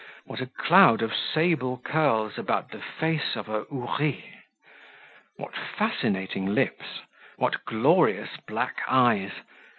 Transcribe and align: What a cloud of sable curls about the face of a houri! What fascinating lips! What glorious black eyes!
What 0.25 0.41
a 0.41 0.47
cloud 0.47 1.03
of 1.03 1.15
sable 1.15 1.77
curls 1.77 2.39
about 2.39 2.71
the 2.71 2.81
face 2.81 3.35
of 3.35 3.47
a 3.47 3.65
houri! 3.69 4.33
What 5.35 5.53
fascinating 5.55 6.55
lips! 6.55 7.01
What 7.37 7.63
glorious 7.65 8.37
black 8.47 8.81
eyes! 8.87 9.31